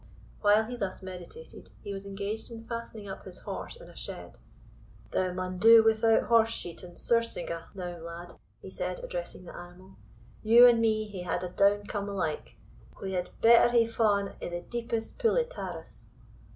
While 0.41 0.63
he 0.63 0.77
thus 0.77 1.03
meditated, 1.03 1.69
he 1.83 1.93
was 1.93 2.07
engaged 2.07 2.49
in 2.49 2.65
fastening 2.65 3.07
up 3.07 3.23
his 3.23 3.41
horse 3.41 3.75
in 3.79 3.87
a 3.87 3.95
shed. 3.95 4.39
"Thou 5.11 5.31
maun 5.31 5.59
do 5.59 5.83
without 5.83 6.23
horse 6.23 6.49
sheet 6.49 6.81
and 6.81 6.97
surcingle 6.97 7.61
now, 7.75 7.97
lad," 7.99 8.33
he 8.63 8.71
said, 8.71 8.99
addressing 9.03 9.45
the 9.45 9.55
animal; 9.55 9.97
"you 10.41 10.65
and 10.65 10.81
me 10.81 11.03
hae 11.07 11.21
had 11.21 11.43
a 11.43 11.49
downcome 11.49 12.09
alike; 12.09 12.55
we 12.99 13.11
had 13.11 13.29
better 13.41 13.69
hae 13.69 13.85
fa'en 13.85 14.33
i, 14.41 14.49
the 14.49 14.61
deepest 14.61 15.19
pool 15.19 15.37
o' 15.37 15.43
Tarras." 15.43 16.07